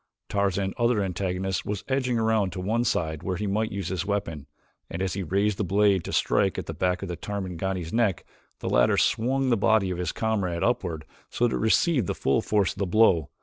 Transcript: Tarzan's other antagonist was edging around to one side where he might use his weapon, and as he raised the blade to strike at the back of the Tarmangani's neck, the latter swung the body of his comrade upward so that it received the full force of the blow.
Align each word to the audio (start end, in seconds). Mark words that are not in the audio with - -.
Tarzan's 0.29 0.73
other 0.79 1.03
antagonist 1.03 1.63
was 1.63 1.83
edging 1.87 2.17
around 2.17 2.51
to 2.53 2.59
one 2.59 2.83
side 2.83 3.21
where 3.21 3.35
he 3.35 3.45
might 3.45 3.71
use 3.71 3.89
his 3.89 4.03
weapon, 4.03 4.47
and 4.89 4.99
as 4.99 5.13
he 5.13 5.21
raised 5.21 5.59
the 5.59 5.63
blade 5.63 6.03
to 6.05 6.11
strike 6.11 6.57
at 6.57 6.65
the 6.65 6.73
back 6.73 7.03
of 7.03 7.07
the 7.07 7.15
Tarmangani's 7.15 7.93
neck, 7.93 8.25
the 8.61 8.67
latter 8.67 8.97
swung 8.97 9.51
the 9.51 9.57
body 9.57 9.91
of 9.91 9.99
his 9.99 10.11
comrade 10.11 10.63
upward 10.63 11.05
so 11.29 11.47
that 11.47 11.53
it 11.55 11.59
received 11.59 12.07
the 12.07 12.15
full 12.15 12.41
force 12.41 12.71
of 12.73 12.79
the 12.79 12.87
blow. 12.87 13.29